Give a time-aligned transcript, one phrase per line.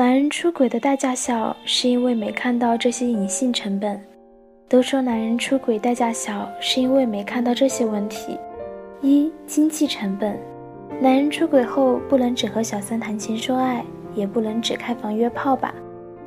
[0.00, 4.00] 男人出轨的代价小，是因为没看到这些隐性成本。
[4.66, 8.38] 都说男人出轨代价小，是因为没看到这些问题：
[9.02, 10.40] 一、经济成本。
[11.02, 13.84] 男人出轨后，不能只和小三谈情说爱，
[14.14, 15.74] 也不能只开房约炮吧，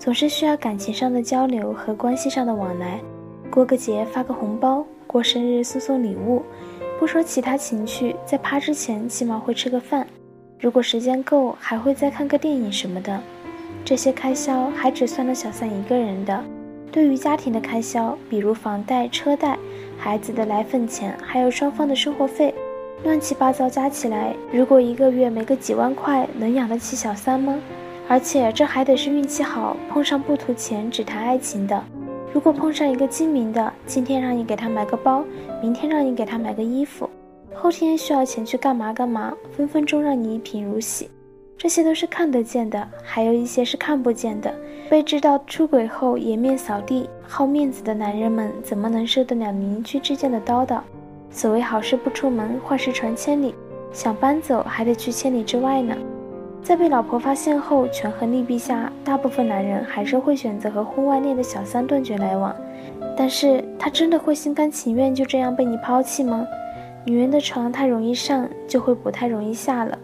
[0.00, 2.98] 总是需要感情上的交流和关系上的往来。
[3.52, 6.42] 过个节发个红包，过生日送送礼物，
[6.98, 10.04] 不说其他情趣，在趴之前起码会吃个饭，
[10.58, 13.22] 如果时间够，还会再看个电影什么的。
[13.84, 16.44] 这些开销还只算了小三一个人的，
[16.92, 19.58] 对于家庭的开销，比如房贷、车贷、
[19.98, 22.54] 孩子的奶粉钱，还有双方的生活费，
[23.02, 27.58] 乱七八糟加起来，如果一个月没个几万块，能养得起小三吗？
[28.08, 31.82] 而且这还得是运气好，碰上不图钱只谈爱情的。
[32.32, 35.24] 如果碰上一个精明的，今天让你给他买个包，
[35.62, 37.08] 明天让你给他买个衣服，
[37.54, 41.08] 后天需要钱去干嘛干嘛，分分钟让你一贫如洗。
[41.62, 44.50] 这些都是看得见的，还有一些是看不见的。
[44.88, 50.80] 被知道出轨后颜面扫地、好面子的男人们，怎么能受得了邻居之间的叨叨？
[51.30, 53.54] 所谓好事不出门，坏事传千里，
[53.92, 55.94] 想搬走还得去千里之外呢。
[56.62, 62.56] 在被老婆发现后，权衡利弊下，大部分男人还是会选择和婚外恋的小三断绝来往。
[63.14, 66.46] 但是他真的会心甘情愿就这样被你抛弃吗？
[67.04, 69.98] 女人的床太容易上，就会不太容易下了。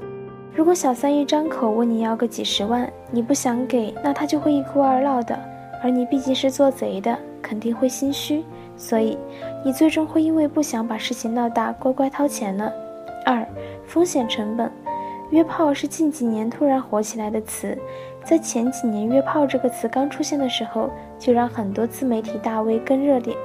[0.56, 5.38] 如果小三一张口问你要个几十万，你不想给，那他就会一哭二闹的。
[5.82, 8.42] 而你毕竟是做贼的，肯定会心虚，
[8.74, 9.18] 所以
[9.62, 12.72] 你最终会因为不想把事情闹大，乖乖掏钱了。
[13.26, 13.46] 二、
[13.86, 14.72] 风险成本，
[15.28, 17.76] 约炮是近几年突然火起来的词，
[18.24, 23.36] 在前几年约炮这个词刚出现的时候，就让很多自媒体大 V 更热点，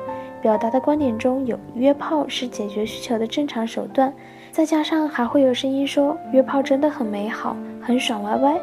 [0.42, 4.11] 表达的观点中有约炮是解决需求的正常手段。
[4.52, 8.59] 再加上还会有声音说约炮真的很美好，很爽歪歪，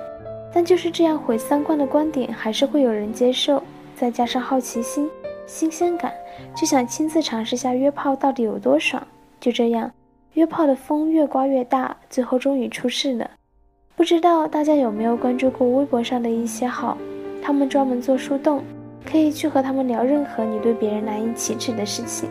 [0.53, 3.63] 但就是这样毁三观的观点，还是会有人接受。
[3.97, 5.09] 再加上好奇心、
[5.47, 6.13] 新鲜感，
[6.55, 9.03] 就想亲自尝试下约炮到底有多爽。
[9.41, 9.91] 就这样，
[10.35, 13.31] 约炮的风越刮越大，最后终于出事了。
[13.97, 16.99] 不知道大家有没有关注过微博上的一些号，
[17.43, 18.63] 他们专门做树洞，
[19.05, 22.29] 可以去和他们聊任何你对别人难以启齿的事情。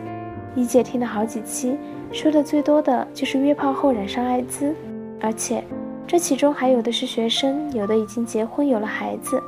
[0.54, 1.76] 一姐听了好几期。
[2.10, 4.74] 说的最多的就是约炮后染上艾滋，
[5.20, 5.62] 而且
[6.06, 9.38] 这其中还有的是学生，有的已经结婚有了孩子，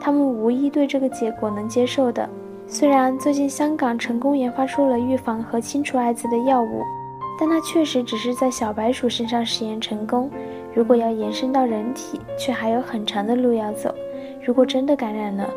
[0.00, 2.28] 他们无一对这个结果能接受的。
[2.68, 6.82] 虽然最近香港成功研发出了预防和清除艾滋的药物，
[7.36, 10.30] 但那确实只是在小白鼠身上实验成功，
[10.72, 13.92] 如果要延伸到人体，却还有很长的路要走。
[14.44, 15.48] 如果真的感染了，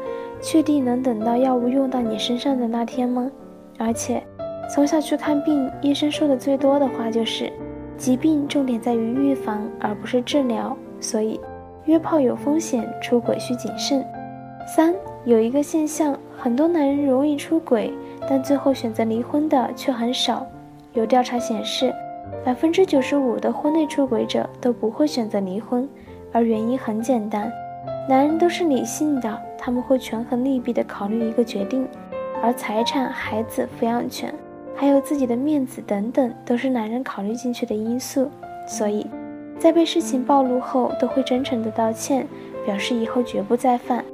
[0.42, 3.30] 确定能等到药物用到你身上的那天吗？
[3.78, 4.24] 而且。
[4.70, 7.50] 从小去看病，医生说的最多的话就是，
[7.96, 10.76] 疾病重点在于预防，而不是治疗。
[11.00, 11.40] 所以，
[11.86, 14.06] 约炮有风险，出轨需谨慎。
[14.68, 14.94] 三，
[15.24, 17.94] 有一个现象，很多男人容易出轨，
[18.30, 20.46] 但最后选择离婚的却很少。
[20.92, 21.94] 有调查显示，
[22.44, 25.88] 百分之九十五的婚内出轨者都不会选择离婚，
[26.34, 27.50] 而原因很简单，
[28.08, 31.86] 男人都是理性的，他们会权衡利弊的考虑一个决定，
[32.42, 34.34] 而财产、孩子、抚养权。
[34.74, 38.30] 还有自己的面子等等，都是男人考虑进去的因素，
[38.68, 39.08] 所以，
[39.60, 42.28] 在被事情暴露后，都会真诚的道歉，
[42.64, 44.06] 表示以后绝不再犯。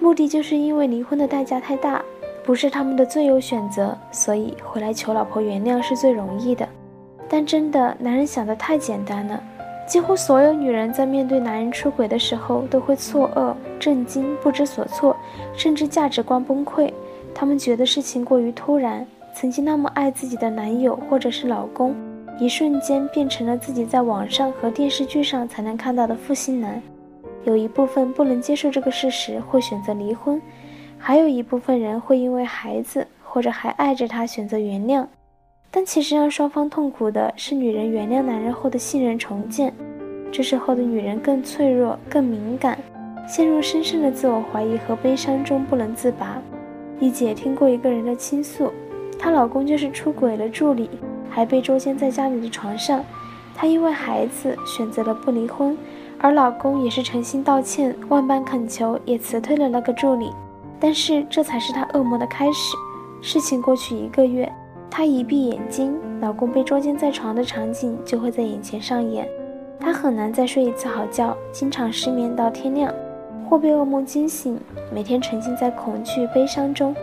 [0.00, 2.02] 目的就是因为离婚的代价太大，
[2.42, 6.66] 不是他们的最优选择，所以回来求老婆原谅是最容易的。
[7.28, 9.42] 但真的，男人想的太简单了，
[9.86, 15.16] 几乎所有女人在面对男人出轨的时候，都会错愕、震惊、不知所措，
[15.54, 16.92] 甚至价值观崩溃。
[17.32, 19.06] 她们觉得事情过于突然。
[19.32, 21.94] 曾经那么爱自己的男友或者是老公，
[22.38, 26.82] 一瞬间变成了自己在网上和电视剧上才能看到的负心男。
[27.44, 30.40] 有一部分不能接受这个事实，会选择离婚；
[30.98, 35.06] 还有一部分人会因为孩子或者还爱着他选择原谅。
[35.76, 39.70] 但其实让双方痛苦的是女人原谅男人后的信任重建。
[40.32, 42.78] 这时候的女人更脆弱、更敏感，
[43.28, 46.40] 陷入深深的自我怀疑和悲伤中不能自拔。
[46.98, 48.72] 一姐听过一个人的倾诉。
[49.18, 50.88] 她老公就是出轨了助理，
[51.28, 53.04] 还被捉奸在家里的床上。
[53.54, 55.76] 她因为孩子选择了不离婚，
[56.16, 60.30] 而老公也是诚心道歉，万般恳求，也辞退了那个助理。
[60.80, 62.74] 但是这才是她噩梦的开始。
[63.20, 64.50] 事情过去一个月，
[64.90, 69.28] 她一闭眼睛，老公被捉奸在床的场景就会在眼前上演。
[69.78, 72.92] 她很难再睡一次好觉，经常失眠到天亮，
[73.48, 74.58] 或被噩梦惊醒，
[74.92, 76.94] 每天沉浸在恐惧、悲伤中。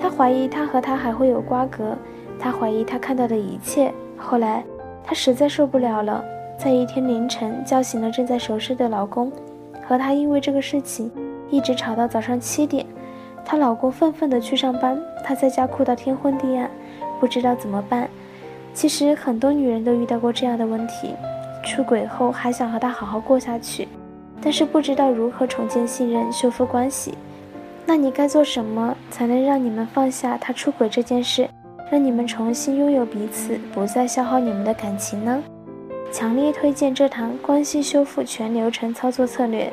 [0.00, 1.96] 她怀疑他和他还会有瓜葛，
[2.38, 3.92] 她怀疑他看到的一切。
[4.16, 4.64] 后来，
[5.02, 6.24] 她实在受不了了，
[6.56, 9.30] 在一天凌晨叫醒了正在熟睡的老公，
[9.86, 11.10] 和他因为这个事情
[11.50, 12.86] 一直吵到早上七点。
[13.44, 16.70] 她老公愤愤地去上班，她在家哭到天昏地暗，
[17.20, 18.08] 不知道怎么办。
[18.72, 21.14] 其实很多女人都遇到过这样的问题：
[21.64, 23.86] 出轨后还想和他好好过下去，
[24.40, 27.14] 但是不知道如何重建信任、修复关系。
[27.86, 31.48] 那你该做什么才能让你们放下他出轨这件事，
[31.90, 35.42] 让你们重新拥有彼此，不再消耗你们的感情呢？
[36.12, 39.72] 强烈推荐这堂关系修复全流程操作策略。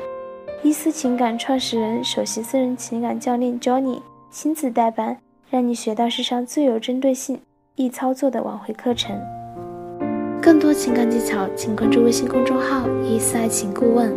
[0.64, 4.00] 伊思情感创始人、首席私人情感教练 Johnny
[4.30, 5.16] 亲自代班，
[5.50, 7.40] 让你学到世上最有针对性、
[7.76, 9.18] 易操作的挽回课程。
[10.42, 14.12] 更多情感技巧，请关注微信公众号“一四爱情顾问”。